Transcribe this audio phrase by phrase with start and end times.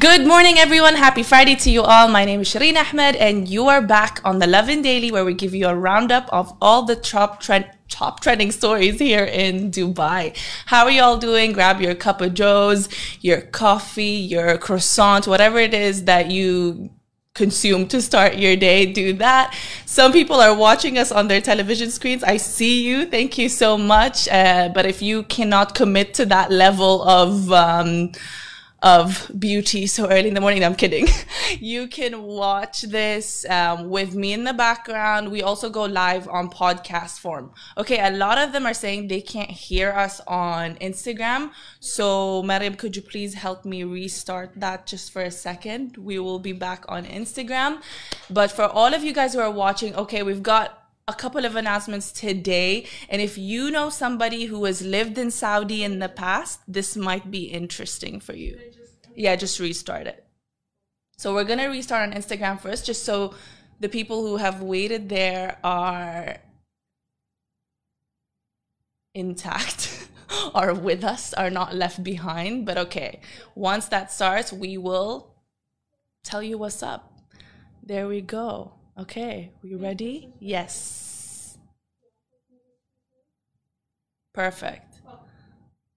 [0.00, 0.94] Good morning, everyone.
[0.94, 2.08] Happy Friday to you all.
[2.08, 5.34] My name is Shireen Ahmed, and you are back on the Lovin Daily, where we
[5.34, 10.34] give you a roundup of all the top trend top trending stories here in Dubai.
[10.64, 11.52] How are you all doing?
[11.52, 12.88] Grab your cup of joes,
[13.20, 16.88] your coffee, your croissant, whatever it is that you
[17.34, 19.54] consume to start your day, do that.
[19.84, 22.24] Some people are watching us on their television screens.
[22.24, 23.04] I see you.
[23.04, 24.28] Thank you so much.
[24.28, 28.12] Uh, but if you cannot commit to that level of, um,
[28.82, 30.64] of beauty so early in the morning.
[30.64, 31.06] I'm kidding.
[31.60, 35.30] you can watch this um, with me in the background.
[35.30, 37.52] We also go live on podcast form.
[37.76, 41.50] Okay, a lot of them are saying they can't hear us on Instagram.
[41.80, 45.98] So, Mariam, could you please help me restart that just for a second?
[45.98, 47.82] We will be back on Instagram.
[48.30, 50.79] But for all of you guys who are watching, okay, we've got
[51.10, 52.86] a couple of announcements today.
[53.08, 57.30] And if you know somebody who has lived in Saudi in the past, this might
[57.30, 58.58] be interesting for you.
[59.14, 60.24] Yeah, just restart it.
[61.18, 63.34] So we're going to restart on Instagram first, just so
[63.80, 66.38] the people who have waited there are
[69.14, 70.08] intact.
[70.54, 72.64] are with us, are not left behind.
[72.64, 73.20] But okay,
[73.54, 75.34] once that starts, we will
[76.22, 77.12] tell you what's up.
[77.82, 78.79] There we go.
[79.00, 80.28] Okay, we ready?
[80.40, 81.56] Yes.
[84.34, 85.00] Perfect.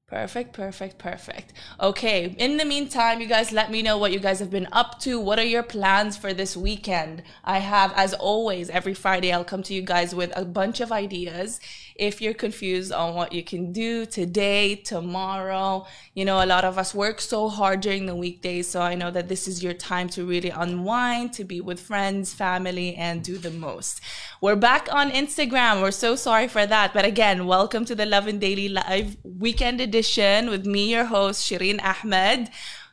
[0.07, 1.53] Perfect, perfect, perfect.
[1.81, 4.99] Okay, in the meantime, you guys let me know what you guys have been up
[4.99, 5.19] to.
[5.19, 7.23] What are your plans for this weekend?
[7.43, 10.91] I have, as always, every Friday, I'll come to you guys with a bunch of
[10.91, 11.59] ideas
[11.95, 15.85] if you're confused on what you can do today, tomorrow.
[16.13, 19.11] You know, a lot of us work so hard during the weekdays, so I know
[19.11, 23.37] that this is your time to really unwind, to be with friends, family, and do
[23.37, 24.01] the most.
[24.41, 25.81] We're back on Instagram.
[25.81, 26.93] We're so sorry for that.
[26.93, 31.83] But again, welcome to the Lovin Daily Live weekend edition with me, your host, Shireen
[31.83, 32.49] Ahmed.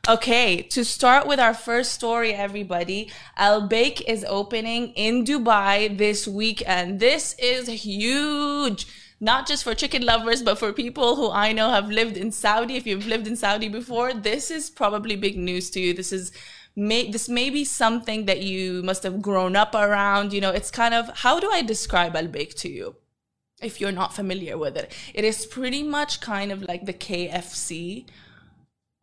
[0.09, 6.27] Okay, to start with our first story, everybody, Al Baik is opening in Dubai this
[6.27, 6.99] weekend.
[6.99, 8.87] This is huge.
[9.19, 12.77] Not just for chicken lovers, but for people who I know have lived in Saudi.
[12.77, 15.93] If you've lived in Saudi before, this is probably big news to you.
[15.93, 16.31] This is
[16.75, 20.33] may this may be something that you must have grown up around.
[20.33, 22.95] You know, it's kind of how do I describe Al Baik to you?
[23.61, 28.07] If you're not familiar with it, it is pretty much kind of like the KFC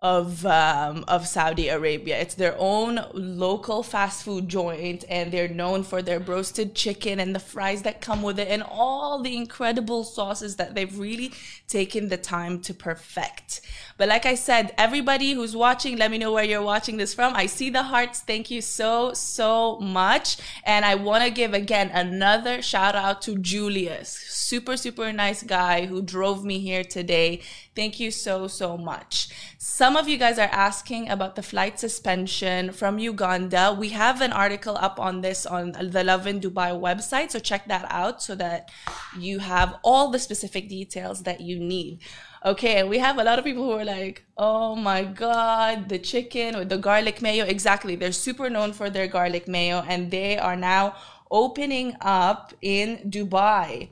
[0.01, 2.21] of um, of Saudi Arabia.
[2.21, 7.35] It's their own local fast food joint, and they're known for their roasted chicken and
[7.35, 11.33] the fries that come with it, and all the incredible sauces that they've really
[11.67, 13.61] taken the time to perfect.
[13.97, 17.35] But like I said, everybody who's watching, let me know where you're watching this from.
[17.35, 18.21] I see the hearts.
[18.21, 23.37] Thank you so so much, and I want to give again another shout out to
[23.37, 27.41] Julius, super super nice guy who drove me here today.
[27.79, 29.31] Thank you so so much.
[29.57, 33.71] Some of you guys are asking about the flight suspension from Uganda.
[33.71, 37.87] We have an article up on this on the Lovin Dubai website, so check that
[37.89, 38.73] out so that
[39.17, 42.01] you have all the specific details that you need.
[42.45, 46.01] Okay, and we have a lot of people who are like, oh my god, the
[46.01, 47.45] chicken with the garlic mayo.
[47.45, 50.97] Exactly, they're super known for their garlic mayo, and they are now
[51.31, 53.91] opening up in Dubai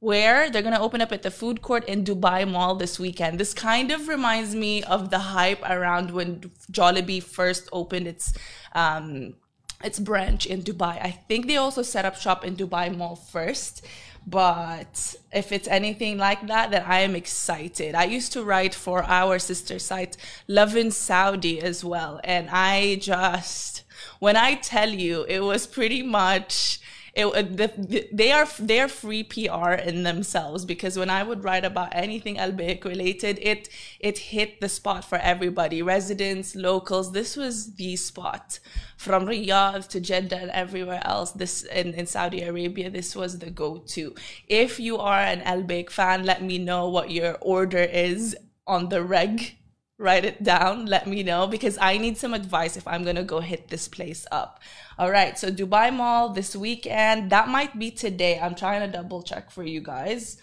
[0.00, 3.38] where they're going to open up at the food court in Dubai Mall this weekend.
[3.38, 8.32] This kind of reminds me of the hype around when Jollibee first opened its
[8.74, 9.34] um,
[9.82, 11.00] its branch in Dubai.
[11.02, 13.84] I think they also set up shop in Dubai Mall first.
[14.26, 17.94] But if it's anything like that, then I am excited.
[17.94, 22.20] I used to write for our sister site, Lovin Saudi, as well.
[22.22, 23.84] And I just,
[24.18, 26.78] when I tell you, it was pretty much
[27.18, 31.42] it, uh, the, they are they are free PR in themselves because when I would
[31.42, 33.68] write about anything Al related, it
[33.98, 37.10] it hit the spot for everybody, residents, locals.
[37.10, 38.60] This was the spot
[38.96, 41.32] from Riyadh to Jeddah and everywhere else.
[41.32, 44.14] This in, in Saudi Arabia, this was the go-to.
[44.46, 49.02] If you are an Al fan, let me know what your order is on the
[49.02, 49.56] reg
[49.98, 53.40] write it down let me know because i need some advice if i'm gonna go
[53.40, 54.60] hit this place up.
[54.98, 58.38] All right so dubai mall this weekend that might be today.
[58.40, 60.40] I'm trying to double check for you guys.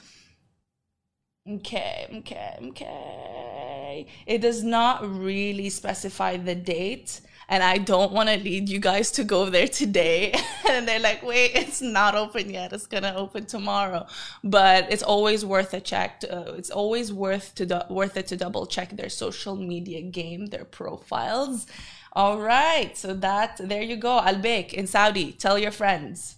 [1.47, 4.07] Okay, okay, okay.
[4.25, 9.11] It does not really specify the date, and I don't want to lead you guys
[9.13, 10.33] to go there today.
[10.69, 12.73] and they're like, wait, it's not open yet.
[12.73, 14.07] It's gonna open tomorrow.
[14.43, 16.21] But it's always worth a check.
[16.21, 20.01] To, uh, it's always worth to do- worth it to double check their social media
[20.01, 21.67] game, their profiles.
[22.13, 24.19] All right, so that there you go.
[24.19, 25.33] Al Baik in Saudi.
[25.33, 26.37] Tell your friends.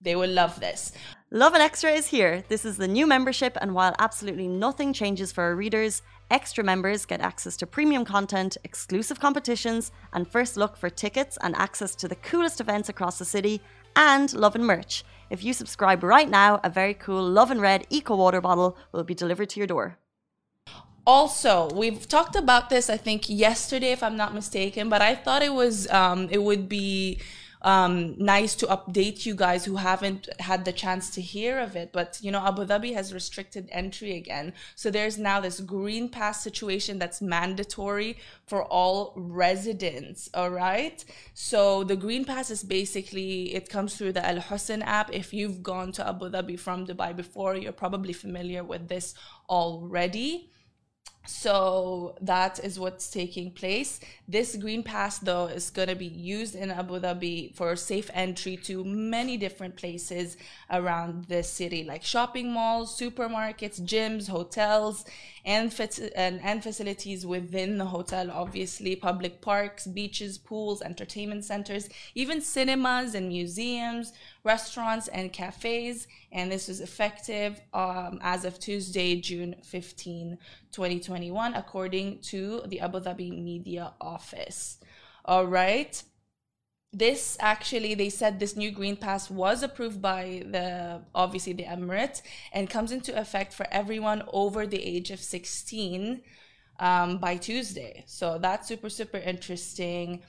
[0.00, 0.92] They will love this.
[1.30, 2.44] Lovin Extra is here.
[2.48, 7.06] This is the new membership, and while absolutely nothing changes for our readers, extra members
[7.06, 12.08] get access to premium content, exclusive competitions, and first look for tickets and access to
[12.08, 13.60] the coolest events across the city,
[13.96, 15.04] and Lovin merch.
[15.30, 19.14] If you subscribe right now, a very cool Lovin Red Eco Water bottle will be
[19.14, 19.98] delivered to your door.
[21.06, 25.42] Also, we've talked about this, I think, yesterday, if I'm not mistaken, but I thought
[25.42, 27.20] it was, um, it would be
[27.62, 31.92] um, nice to update you guys who haven't had the chance to hear of it.
[31.92, 34.52] But, you know, Abu Dhabi has restricted entry again.
[34.74, 40.28] So there's now this green pass situation that's mandatory for all residents.
[40.34, 41.04] All right.
[41.34, 45.12] So the green pass is basically, it comes through the Al Husn app.
[45.12, 49.14] If you've gone to Abu Dhabi from Dubai before, you're probably familiar with this
[49.48, 50.50] already
[51.24, 54.00] so that is what's taking place.
[54.26, 58.56] This green pass, though, is going to be used in Abu Dhabi for safe entry
[58.58, 60.36] to many different places
[60.70, 65.04] around the city, like shopping malls, supermarkets, gyms, hotels,
[65.44, 65.74] and,
[66.14, 73.14] and, and facilities within the hotel, obviously, public parks, beaches, pools, entertainment centers, even cinemas
[73.14, 74.12] and museums,
[74.44, 76.06] restaurants, and cafes.
[76.30, 80.38] And this is effective um, as of Tuesday, June 15,
[80.70, 84.78] 2021, according to the Abu Dhabi Media Office.
[85.24, 86.02] All right
[86.92, 92.20] this actually they said this new green pass was approved by the obviously the emirates
[92.52, 96.20] and comes into effect for everyone over the age of 16
[96.78, 100.22] um, by tuesday so that's super super interesting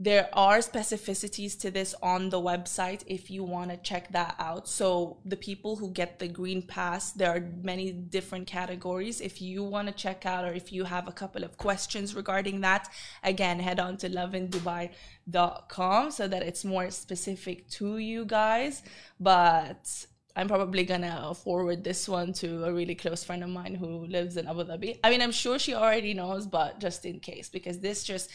[0.00, 4.68] there are specificities to this on the website if you want to check that out.
[4.68, 9.20] So, the people who get the green pass, there are many different categories.
[9.20, 12.60] If you want to check out or if you have a couple of questions regarding
[12.62, 12.88] that,
[13.22, 18.82] again, head on to lovindubai.com so that it's more specific to you guys.
[19.20, 24.06] But I'm probably gonna forward this one to a really close friend of mine who
[24.06, 24.98] lives in Abu Dhabi.
[25.04, 28.30] I mean, I'm sure she already knows, but just in case, because this just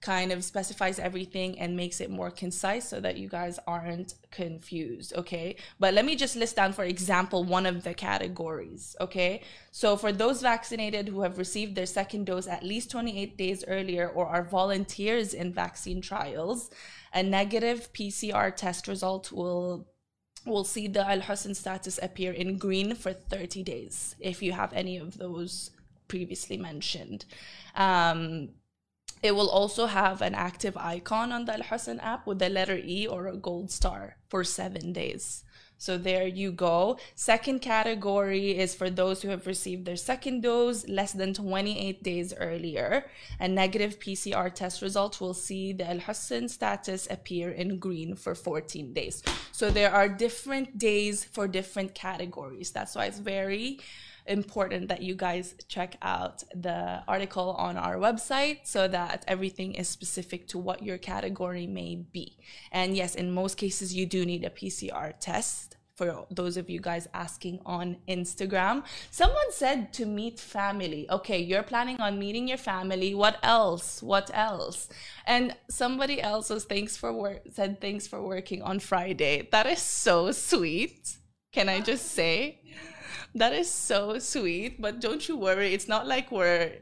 [0.00, 5.14] kind of specifies everything and makes it more concise so that you guys aren't confused
[5.16, 9.40] okay but let me just list down for example one of the categories okay
[9.70, 14.06] so for those vaccinated who have received their second dose at least 28 days earlier
[14.08, 16.70] or are volunteers in vaccine trials
[17.14, 19.88] a negative pcr test result will
[20.46, 24.72] will see the al husn status appear in green for 30 days if you have
[24.72, 25.70] any of those
[26.08, 27.24] previously mentioned
[27.74, 28.50] um,
[29.22, 32.78] it will also have an active icon on the Al Husn app with the letter
[32.82, 35.42] E or a gold star for seven days.
[35.78, 36.98] So there you go.
[37.14, 42.32] Second category is for those who have received their second dose less than 28 days
[42.38, 43.06] earlier.
[43.40, 48.34] A negative PCR test result will see the Al Husn status appear in green for
[48.34, 49.22] 14 days.
[49.52, 52.70] So there are different days for different categories.
[52.70, 53.80] That's why it's very
[54.26, 59.88] important that you guys check out the article on our website so that everything is
[59.88, 62.36] specific to what your category may be.
[62.72, 66.78] And yes, in most cases, you do need a PCR test for those of you
[66.78, 68.84] guys asking on Instagram.
[69.10, 71.06] Someone said to meet family.
[71.10, 73.14] Okay, you're planning on meeting your family.
[73.14, 74.02] What else?
[74.02, 74.88] What else?
[75.26, 79.48] And somebody else was thanks for work said thanks for working on Friday.
[79.50, 81.16] That is so sweet.
[81.52, 82.60] Can I just say?
[83.34, 85.72] That is so sweet, but don't you worry.
[85.72, 86.72] It's not like we're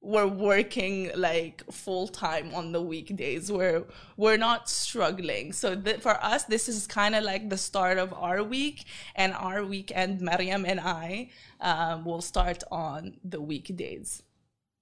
[0.00, 3.50] we're working like full time on the weekdays.
[3.50, 3.84] We're
[4.16, 5.52] we're not struggling.
[5.52, 8.84] So th- for us, this is kind of like the start of our week,
[9.16, 14.22] and our weekend, Mariam and I um, will start on the weekdays.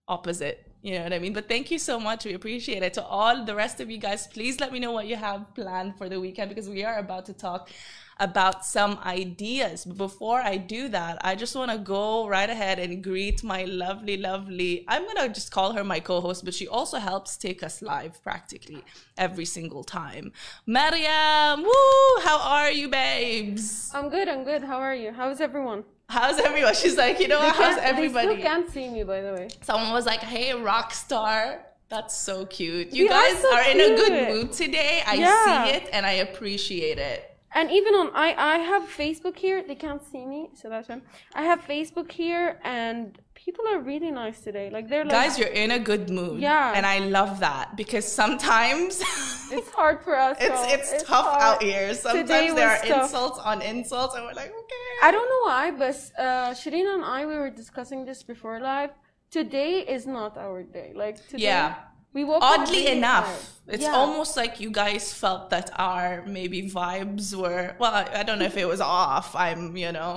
[0.08, 1.32] Opposite, you know what I mean?
[1.32, 2.25] But thank you so much.
[2.25, 2.94] We appreciate it.
[2.94, 5.96] To all the rest of you guys, please let me know what you have planned
[5.99, 7.70] for the weekend because we are about to talk
[8.18, 9.85] about some ideas.
[9.85, 13.64] But before I do that, I just want to go right ahead and greet my
[13.64, 17.37] lovely, lovely, I'm going to just call her my co host, but she also helps
[17.37, 18.82] take us live practically
[19.18, 20.32] every single time.
[20.66, 22.23] Mariam, woo!
[22.23, 23.90] How are you, babes?
[23.94, 24.62] I'm good, I'm good.
[24.62, 25.12] How are you?
[25.12, 25.85] How's everyone?
[26.08, 26.75] How's everyone?
[26.75, 28.28] She's like, you know, they how's everybody?
[28.28, 29.49] They still can't see me, by the way.
[29.62, 31.62] Someone was like, hey, rock star.
[31.88, 32.92] That's so cute.
[32.92, 35.02] You we guys are, so are in a good mood today.
[35.06, 35.64] I yeah.
[35.64, 39.59] see it and I appreciate it And even on I I have Facebook here.
[39.69, 41.03] They can't see me, so that's fine.
[41.35, 44.69] I have Facebook here, and people are really nice today.
[44.77, 46.39] Like they're like Guys, you're in a good mood.
[46.39, 46.77] Yeah.
[46.77, 49.01] And I love that because sometimes
[49.57, 50.37] it's hard for us.
[50.39, 50.75] it's y'all.
[50.75, 51.43] it's, tough hard.
[51.49, 51.95] out here.
[51.95, 53.05] Sometimes Today there are tough.
[53.05, 54.87] insults on insults, and we're like, okay.
[55.03, 58.91] I don't know why, but uh, Shireen and I we were discussing this before live.
[59.31, 60.93] Today is not our day.
[60.95, 61.75] Like today, Yeah.
[62.16, 63.30] We woke Oddly enough,
[63.75, 64.00] it's Yeah.
[64.00, 66.08] almost like you guys felt that our
[66.38, 67.94] maybe vibes were well.
[68.02, 69.28] I, I don't know if it was off.
[69.46, 70.12] I'm you know.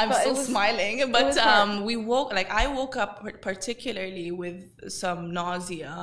[0.00, 3.12] I'm But still was- smiling, but um, we woke like I woke up
[3.50, 4.60] particularly with
[5.02, 5.94] some nausea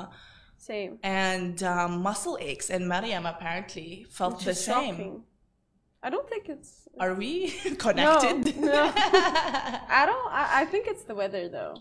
[0.69, 0.91] same.
[1.03, 4.95] and um, muscle aches, and Mariam apparently felt Which the same.
[4.95, 5.23] shocking.
[6.05, 6.71] I don't think it's.
[7.03, 7.31] Are we
[7.85, 8.39] connected?
[8.71, 8.91] no.
[9.99, 10.27] I don't.
[10.41, 11.75] I, I think it's the weather though,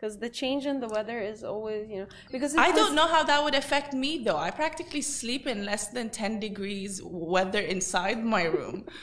[0.00, 3.22] because the change in the weather is always you know because I don't know how
[3.24, 4.36] that would affect me though.
[4.36, 8.84] I practically sleep in less than 10 degrees weather inside my room.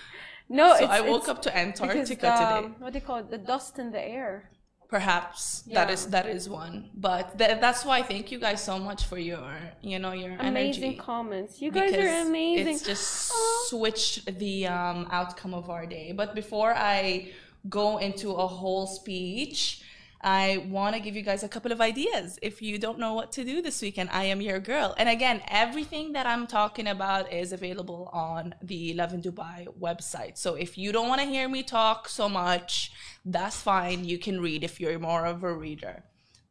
[0.49, 2.73] No, so it's, I woke up to because Antarctica the, today.
[2.79, 3.29] What do you call it?
[3.29, 4.49] The dust in the air.
[4.87, 5.93] Perhaps that Yeah.
[5.95, 6.89] is that is one.
[6.95, 9.43] But th- that's why thank you guys so much for your,
[9.81, 10.99] you know, your Amazing energy.
[11.11, 11.61] comments.
[11.61, 12.75] You guys are amazing.
[12.75, 13.65] It's just Oh.
[13.71, 16.13] switched the um, outcome of our day.
[16.13, 17.33] But before I
[17.67, 19.81] go into a whole speech,
[20.21, 22.39] I want to give you guys a couple of ideas.
[22.41, 24.95] If you don't know what to do this weekend, I am your girl.
[24.97, 30.37] And again, everything that I'm talking about is available on the Lovin Dubai website.
[30.37, 32.91] So if you don't want to hear me talk so much,
[33.25, 34.05] that's fine.
[34.05, 36.03] You can read if you're more of a reader.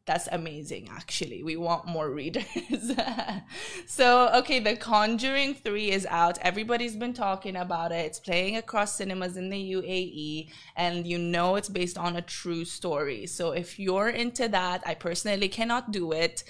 [0.06, 1.42] That's amazing, actually.
[1.42, 2.44] We want more readers.
[3.86, 6.38] so, okay, The Conjuring 3 is out.
[6.42, 8.06] Everybody's been talking about it.
[8.06, 12.64] It's playing across cinemas in the UAE, and you know it's based on a true
[12.64, 13.26] story.
[13.26, 16.44] So, if you're into that, I personally cannot do it.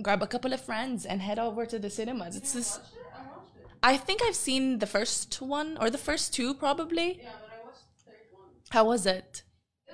[0.00, 2.36] Grab a couple of friends and head over to the cinemas.
[2.36, 2.78] It's this.
[3.82, 7.18] I think I've seen the first one or the first two, probably.
[7.20, 8.48] yeah, but I watched the third one.
[8.70, 9.42] How was it?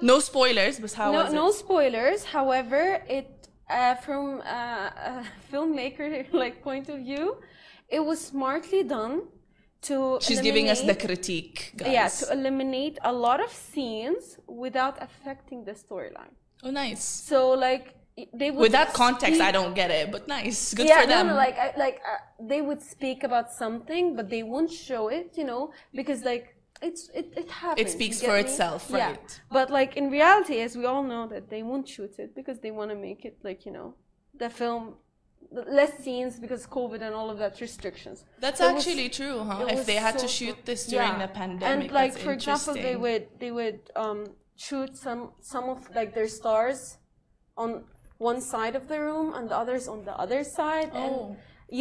[0.00, 1.37] No spoilers, but how no, was it?
[1.37, 2.25] no spoilers.
[2.25, 7.37] However, it uh, from uh, a filmmaker like point of view,
[7.88, 9.23] it was smartly done
[9.83, 10.19] to.
[10.21, 11.93] She's giving us the critique, guys.
[11.93, 16.35] Yeah, to eliminate a lot of scenes without affecting the storyline.
[16.62, 17.02] oh, nice.
[17.05, 17.95] So like
[18.35, 20.75] they would With that context, speak- I don't get it, but nice.
[20.75, 21.26] Good yeah, for them.
[21.26, 25.09] no, no, like I, like uh, they would speak about something, but they won't show
[25.09, 27.92] it, you know, because like it's it it happens.
[27.92, 28.40] speaks for me?
[28.44, 29.06] itself, Yeah.
[29.08, 29.40] right.
[29.50, 32.70] But like in reality, as we all know, that they won't shoot it because they
[32.78, 33.88] want to make it like you know,
[34.42, 34.82] the film
[35.80, 38.18] less scenes because COVID and all of that restrictions.
[38.44, 39.66] That's So it was- actually true, huh?
[39.76, 41.26] If they had to shoot this during Yeah.
[41.26, 44.20] the pandemic, and like for example they would they would um
[44.66, 46.80] shoot some some of like their stars
[47.56, 47.70] on
[48.32, 50.99] one side of the room and the others on the other side Oh.
[51.04, 51.14] and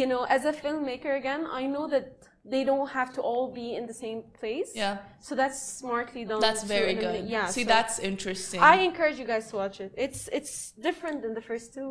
[0.00, 2.06] you know as a filmmaker again i know that
[2.54, 4.94] they don't have to all be in the same place Yeah.
[5.26, 7.20] so that's smartly done That's very good.
[7.34, 8.60] yeah See, so that's interesting.
[8.60, 10.52] i encourage you guys to watch it it's it's
[10.88, 11.90] different than the first two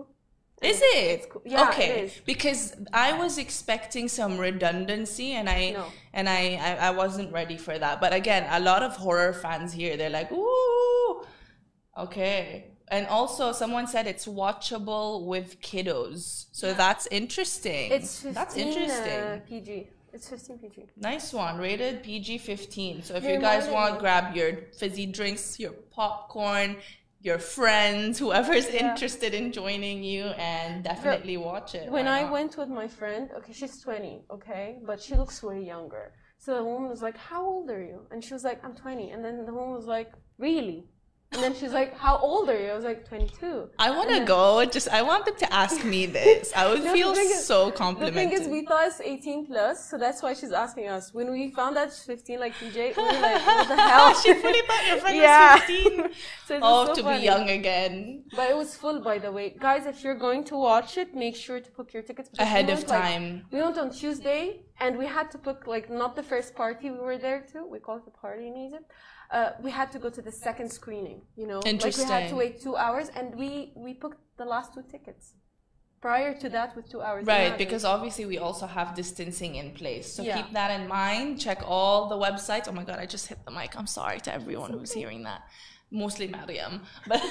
[0.74, 1.30] Is it?
[1.30, 1.44] cool.
[1.46, 1.90] Yeah, okay.
[2.06, 2.12] is.
[2.34, 2.62] Because
[3.08, 5.86] I was expecting some redundancy and I No.
[6.18, 7.96] and I, I I wasn't ready for that.
[8.04, 11.12] But again, a lot of horror fans here, they're like, ooh.
[12.06, 12.72] Okay.
[12.90, 16.46] And also someone said it's watchable with kiddos.
[16.52, 17.92] So that's interesting.
[17.92, 19.20] it's 15 that's interesting.
[19.20, 21.58] uh, pg it's 15 pg Nice one.
[21.58, 23.04] Rated PG 15.
[23.04, 26.78] So if you guys want, grab your fizzy drinks, your popcorn,
[27.22, 28.90] your friends, whoever's Yeah.
[28.92, 31.92] interested in joining you, and definitely watch it.
[31.92, 36.14] when I went with my friend, okay, she's 20, okay, but she looks way younger.
[36.40, 39.10] So the woman was like, "How old are you?" And she was like, "I'm 20."
[39.14, 40.86] And then the woman was like, "Really?"
[41.34, 44.22] And then she's like, "How old are you?" I was like, "22." I want to
[44.24, 44.64] go.
[44.64, 46.54] Just I want them to ask me this.
[46.56, 48.40] I would No, feel is- so The thing complimented.
[48.42, 51.14] is, we thought it's 18 plus, so that's why she's asking us.
[51.14, 54.34] When we found out she's 15, like PJ, we were like, "What the hell?" she
[54.36, 55.54] fully thought your friend Yeah.
[55.56, 56.10] was 15.
[56.48, 57.18] So oh, so to funny.
[57.20, 58.24] be young again.
[58.34, 59.86] But it was full, by the way, guys.
[59.86, 62.78] If you're going to watch it, make sure to book your tickets we Ahead of
[62.78, 63.26] went, like, time.
[63.52, 64.44] we went on Tuesday,
[64.80, 67.58] and we had to book like not the first party we were there to.
[67.74, 68.90] We call it the party in Egypt.
[69.30, 71.22] Uh, we had to go to the second screening.
[71.36, 74.74] You know, like we had to wait two hours, and we we booked the last
[74.74, 75.34] two tickets.
[76.00, 77.26] Prior to that, with two hours.
[77.26, 80.14] Right, because obviously we also have distancing in place.
[80.14, 80.38] So Yeah.
[80.38, 81.42] keep that in mind.
[81.42, 82.68] Check all the websites.
[82.68, 83.76] Oh my god, I just hit the mic.
[83.76, 85.42] I'm sorry to everyone who's hearing that.
[85.90, 86.82] Mostly Mariam.
[87.08, 87.22] But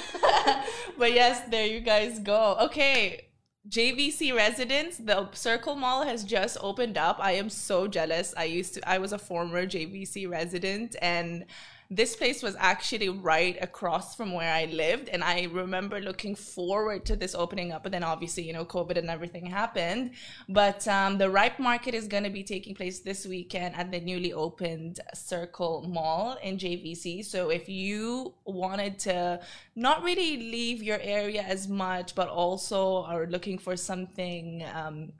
[0.98, 2.56] but yes, there you guys go.
[2.66, 3.28] Okay.
[3.68, 7.18] JVC residents, the Circle Mall has just opened up.
[7.20, 8.32] I am so jealous.
[8.36, 11.46] I used to I was a former JVC resident and
[11.90, 15.08] this place was actually right across from where I lived.
[15.08, 17.82] And I remember looking forward to this opening up.
[17.82, 20.12] But then obviously, you know, COVID and everything happened.
[20.48, 24.00] But um, the Ripe Market is going to be taking place this weekend at the
[24.00, 27.24] newly opened Circle Mall in JVC.
[27.24, 29.40] So if you wanted to
[29.74, 35.12] not really leave your area as much, but also are looking for something, um,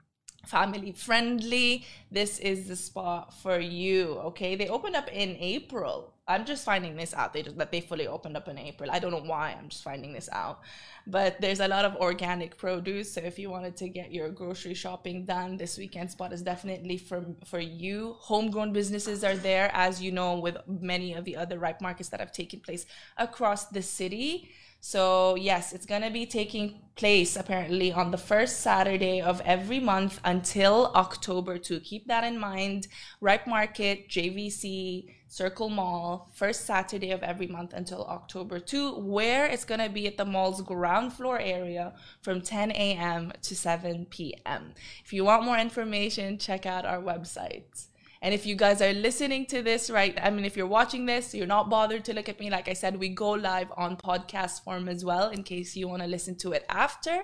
[0.47, 4.55] family friendly this is the spot for you okay?
[4.55, 6.13] They opened up in april.
[6.29, 7.31] I'm just finding this out.
[7.31, 8.89] They just that they fully opened up in april.
[8.91, 10.61] I don't know why i'm just finding this out.
[11.05, 14.73] But there's a lot of organic produce so if you wanted to get your grocery
[14.73, 18.15] shopping done this weekend spot is definitely for for you.
[18.19, 22.19] Homegrown businesses are there as you know with many of the other ripe markets that
[22.19, 22.85] have taken place
[23.17, 28.61] across the city so, yes, it's going to be taking place apparently on the first
[28.61, 31.79] Saturday of every month until October 2.
[31.81, 32.87] Keep that in mind.
[33.21, 39.65] Ripe Market, JVC, Circle Mall, first Saturday of every month until October 2, where it's
[39.65, 43.33] going to be at the mall's ground floor area from 10 a.m.
[43.41, 44.73] to 7 p.m.
[45.03, 47.87] If you want more information, check out our website.
[48.21, 51.33] And if you guys are listening to this, right, I mean, if you're watching this,
[51.35, 52.49] you're not bothered to look at me.
[52.49, 56.01] Like I said, we go live on podcast form as well in case you want
[56.01, 57.23] to listen to it after.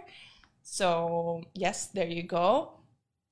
[0.62, 2.80] So, yes, there you go.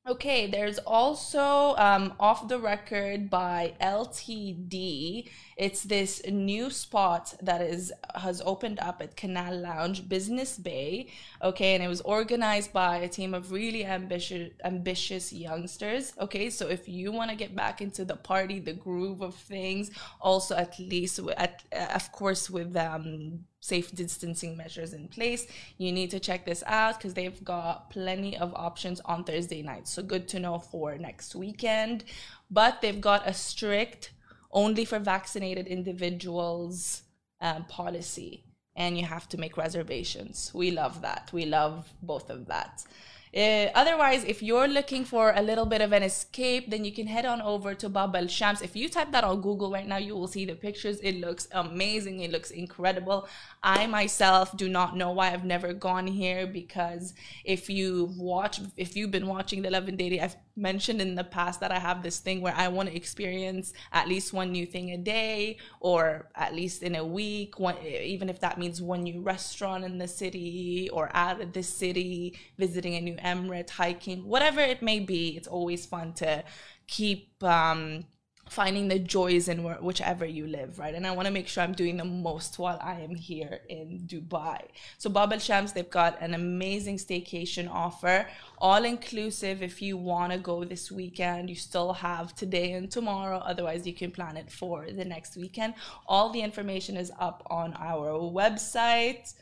[0.09, 5.29] Okay, there's also um, Off the Record by LTD.
[5.61, 11.09] It's this new spot that is has opened up at Canal Lounge Business Bay.
[11.39, 16.13] Okay, and it was organized by a team of really ambitious ambitious youngsters.
[16.19, 19.91] Okay, so if you want to get back into the party, the groove of things,
[20.19, 25.45] also at least at of course with um safe distancing measures in place.
[25.77, 29.87] You need to check this out because they've got plenty of options on Thursday night.
[29.87, 32.03] So good to know for next weekend.
[32.49, 34.13] But they've got a strict
[34.53, 37.03] only for vaccinated individuals
[37.39, 38.43] um, policy.
[38.75, 40.51] And you have to make reservations.
[40.53, 41.29] We love that.
[41.33, 42.85] We love both of that.
[43.33, 47.07] Uh, otherwise, if you're looking for a little bit of an escape, then you can
[47.07, 48.61] head on over to Bab al Shams.
[48.61, 50.99] If you type that on Google right now, you will see the pictures.
[50.99, 52.19] It looks amazing.
[52.19, 53.29] It looks incredible.
[53.63, 57.13] I myself do not know why I've never gone here because
[57.45, 61.61] if you watch, if you've been watching the Lovin Daily, I've mentioned in the past
[61.61, 64.91] that I have this thing where I want to experience at least one new thing
[64.91, 67.55] a day or at least in a week,
[67.85, 72.37] even if that means one new restaurant in the city or out of the city,
[72.57, 75.37] visiting a new emirate, hiking, whatever it may be.
[75.37, 76.43] It's always fun to
[76.87, 78.05] keep um,
[78.51, 80.93] finding the joys in whichever you live, right?
[80.93, 84.01] And I want to make sure I'm doing the most while I am here in
[84.05, 84.59] Dubai.
[84.97, 89.63] So Bab al Shams, they've got an amazing staycation offer, all inclusive.
[89.63, 93.37] If you want to go this weekend, you still have today and tomorrow.
[93.37, 95.73] Otherwise, you can plan it for the next weekend.
[96.05, 99.33] All the information is up on our website.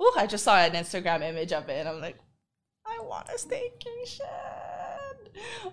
[0.00, 2.18] Oh, I just saw an Instagram image of it, and I'm like,
[2.98, 4.20] I want a staycation.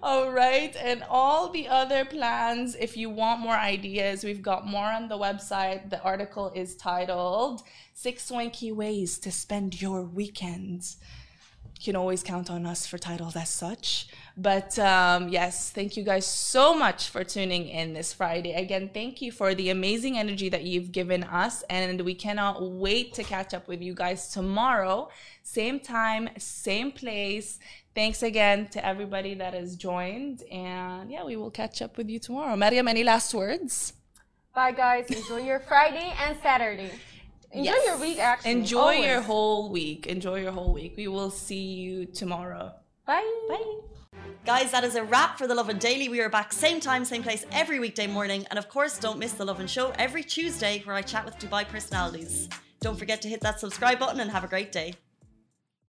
[0.02, 0.76] All right.
[0.76, 5.18] And all the other plans, if you want more ideas, we've got more on the
[5.18, 5.90] website.
[5.90, 7.62] The article is titled
[7.94, 10.98] Six Swanky Ways to Spend Your Weekends.
[11.84, 14.08] Can always count on us for titles as such.
[14.38, 18.54] But um, yes, thank you guys so much for tuning in this Friday.
[18.54, 21.62] Again, thank you for the amazing energy that you've given us.
[21.70, 25.10] And we cannot wait to catch up with you guys tomorrow.
[25.44, 27.60] Same time, same place.
[27.94, 30.44] Thanks again to everybody that has joined.
[30.44, 32.56] And yeah, we will catch up with you tomorrow.
[32.56, 33.92] Mariam, any last words?
[34.56, 35.08] Bye, guys.
[35.08, 36.92] Enjoy your Friday and Saturday.
[37.54, 37.86] Enjoy yes.
[37.86, 38.52] your week, actually.
[38.52, 39.06] Enjoy Always.
[39.06, 40.08] your whole week.
[40.08, 40.96] Enjoy your whole week.
[40.98, 42.74] We will see you tomorrow.
[43.06, 43.46] Bye.
[43.48, 43.76] Bye.
[44.44, 46.10] Guys, that is a wrap for the Lovin Daily.
[46.10, 48.46] We are back same time, same place every weekday morning.
[48.50, 51.68] And of course, don't miss the Lovin Show every Tuesday where I chat with Dubai
[51.68, 52.50] personalities.
[52.82, 54.96] Don't forget to hit that subscribe button and have a great day.